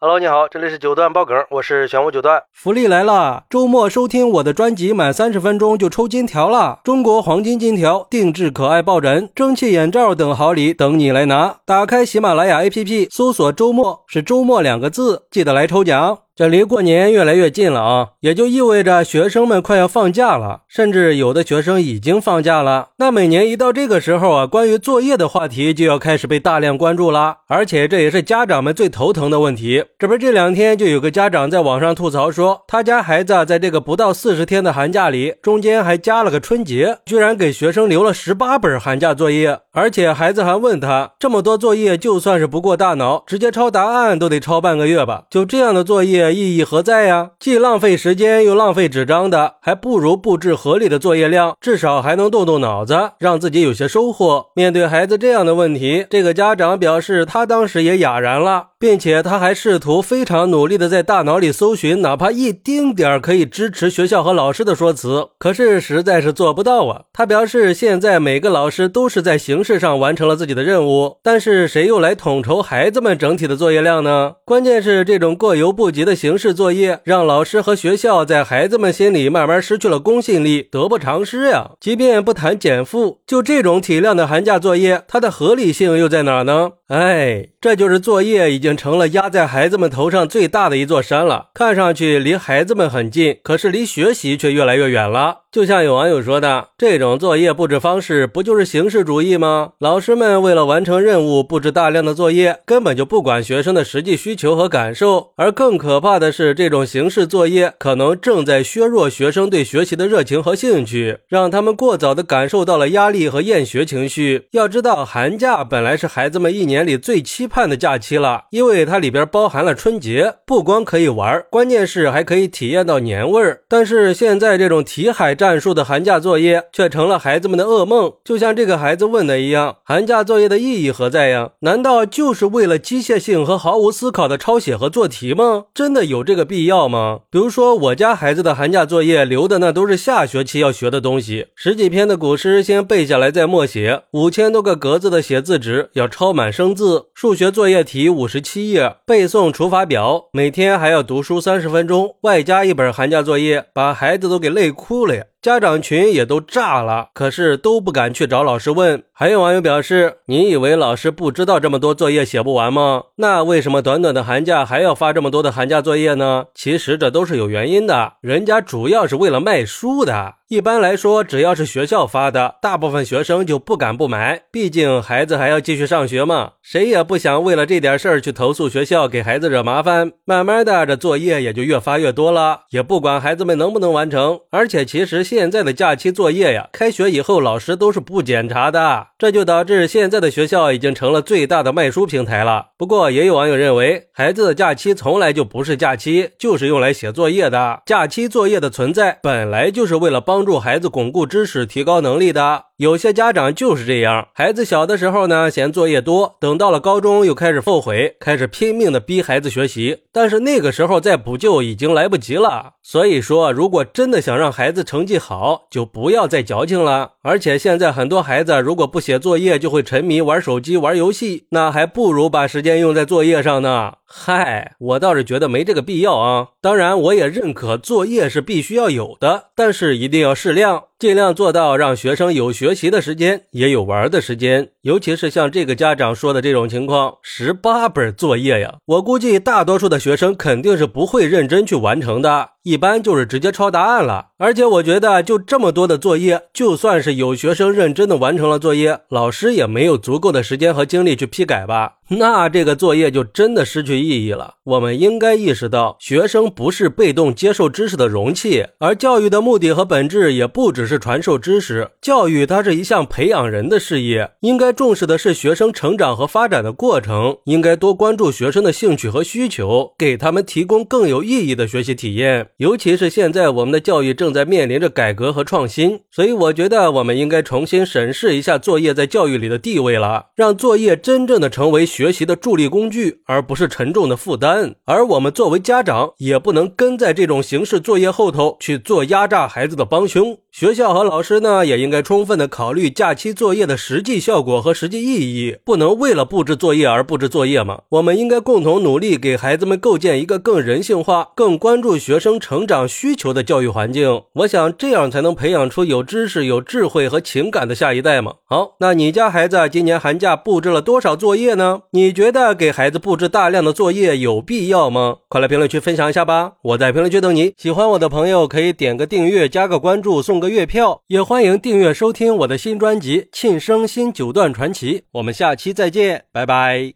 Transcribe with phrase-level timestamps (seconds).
[0.00, 2.40] Hello，你好，这里是九段爆梗，我是玄武九段。
[2.52, 11.56] 福利来了，周末收听我的专辑满三十分钟就抽金条了，中国黄金金条、定制可爱抱枕、蒸汽眼罩等好礼等你来拿。
[11.66, 16.18] 打开喜马拉雅 APP，搜索“周末”，是周末两个字，记得来抽奖。
[16.38, 22.90] 这离过年越来越近了啊，也就意味着学生们快要放假了，甚至有的学生已经放假了。
[22.98, 29.84] 那每年一到这个时候啊，关于作业的话题就要开始被大量关注了，而且这也是家长们最头疼的问题。
[29.98, 45.24] 这不是这两天就有个家长在网上吐槽说，他家孩子在这个不到四十天的寒假里，中间还加了个春节，居然给学生留了十八本寒假作业，而且孩子还问他，这么多作业就算是不过大脑，直接抄答案都得抄半个月吧？
[45.28, 46.27] 就这样的作业。
[46.32, 47.30] 意义何在呀？
[47.38, 54.46] 既浪费时间又浪费纸张的，还不如布置合理的作业量，至少还能动动脑子，让自己有些收获。
[54.54, 58.68] 面对孩子这样的问题，这个家长表示，他当时也哑然了。
[58.80, 67.02] 并且他还试图非常努力的在大脑里搜寻哪怕一丁点儿可以支持学校和老师的说辞，可是实在是做不到啊。
[67.12, 74.34] 他表示，现在每个老师都是在形式上完成了自己的任务，但是谁又来统筹孩子们整体的作业量呢？
[74.44, 81.70] 关键是这种过犹不及的形式作业，让老师和学校在孩子们心里慢慢失去了公信力，得不偿失呀。
[81.80, 86.72] 即便不谈减负，就这种体量的寒假作业，它的合理性又在哪呢？
[86.88, 91.50] 哎，这就是作业已经成了压在孩子们头上最大的一座山了。
[91.52, 95.40] 看上去离孩子们很近，可是离学习却越来越远了。
[95.50, 99.72] 就像有网友说的，这种作业布置方式不就是形式主义吗？
[99.78, 105.32] 老师们为了完成任务布置大量的作业，根本就不管学生的实际需求和感受。
[105.36, 114.48] 而更可怕的是，这种形式作业可能正在削弱学生对学习的热情和兴趣，让他们过早的感受到了压力和厌学情绪。
[114.52, 123.62] 要知道，寒假本来是孩子们一年年里最期盼的假期了，因为它里边包含了春节，不光可以玩，关键是还可以体验到年味儿。
[123.68, 125.38] 但是现在这种题海。
[125.38, 131.50] 战术的寒假作业却成了孩子们的噩梦，就像这个孩子问的一样：寒假作业的意义何在呀？
[131.60, 135.66] 难道就是为了机械性和毫无思考的抄写和做题吗？
[135.72, 137.20] 真的有这个必要吗？
[137.30, 155.26] 比如说我家孩子的寒假作业留的那都是下学期要学的东西，十几篇的古诗先背下来再默写，五千多个格子的写字纸要抄满生字，数学作业题五十七页，背诵除法表，每天还要读书三十分钟，外加一本寒假作业，把孩子都给累哭了！
[155.40, 159.04] 家长群也都炸了，可是都不敢去找老师问。
[159.20, 163.02] 还有网友表示：“你以为老师不知道这么多作业写不完吗？
[163.16, 166.44] 那为什么短短的寒假还要发这么多的寒假作业呢？
[166.54, 174.44] 其实这都是有原因的，人家主要是为了卖书的。”一般来说，只要是学校发的，大部分学生就不敢不买。
[174.50, 180.12] 毕竟孩子还要继续上学嘛，谁也不想为了这点事儿去投诉学校，给孩子惹麻烦。
[180.24, 184.40] 慢慢的，这作业也就越发越多了，也不管孩子们能不能完成。
[184.50, 192.70] 而且，其实现在的假期作业呀，开学以后老师都是不检查的，这就导致现在的学校已经成了最大的卖书平台了。
[192.76, 197.82] 不过，也有网友认为，孩子的假期从来就不是假期，就是用来写作业的。
[197.86, 200.48] 假期作业的存在，本来就是为了帮。
[200.48, 202.64] 助孩子巩固知识、提高能力的。
[202.78, 212.74] 有些家长就是这样，孩子小的时候呢嫌作业多，等到了高中又开始后悔，开始拼命的逼孩子学习，但是那个时候再补救已经来不及了。
[212.82, 217.14] 所以说，如果真的想让孩子成绩好，就不要再矫情了。
[217.22, 223.92] 而且现在很多孩子如果不不写作业，就会沉迷玩手机、玩游戏，那还不如把时间用在作业上呢。
[224.10, 226.48] 嗨，我倒是觉得没这个必要啊。
[226.62, 230.84] 当然，我也认可作业是必须要有的，但是一定要适量。
[230.98, 234.70] 尽量做到让学生有学习的时间，也有玩的时间。
[234.80, 242.52] 尤其是像这个家长说的这种情况，十八本作业呀，我估计大多数的学生肯定是不会认真去完成的。
[242.64, 251.97] 一般就是直接抄答案了，而且我觉得就这么多的作业，就算是有学生认真的完成了作业，老师也没有足够的时间和精力去批改吧？
[252.18, 254.54] 那这个作业就真的失去意义了。
[254.64, 261.90] 我们应该意识到，学生不是被动接受知识的容器，而教育的目的和本质也不只是传授知识。
[262.00, 272.48] 教育它是一项培养人的事业，应该重视的是学生成长和发展的过程，应该多关注学生的兴趣和需求，给他们提供更有意义的学习体验。
[272.56, 284.76] 尤其是现在，我们的教育正在面临着改革和创新，所以我觉得我们应该重新审视一下作业在教育里的地位了，让作业真正的成为学习的助力工具，而不是沉重的负担。
[284.84, 290.38] 而我们作为家长，也不能跟在这种形式作业后头去做压榨孩子的帮凶。
[290.58, 297.82] 学校和老师呢，也应该充分的考虑假期作业的实际效果和实际意义，不能为了布置作业而布置作业嘛。
[297.90, 304.22] 我们应该共同努力，给孩子们构建一个更人性化、更关注学生成长需求的教育环境。
[304.32, 308.34] 我想这样才能培养出有知识、有智慧和情感的下一代嘛。
[308.44, 311.82] 好，那你家孩子今年寒假布置了多少作业呢？
[311.92, 315.18] 你觉得给孩子布置大量的作业有必要吗？
[315.28, 316.54] 快来评论区分享一下吧！
[316.62, 317.54] 我在评论区等你。
[317.56, 324.98] 喜欢我的朋友可以点个订阅、加个关注、送个月票，也欢迎订阅收听我的新专辑《庆生新九段传奇》。
[325.12, 326.94] 我们下期再见，拜拜。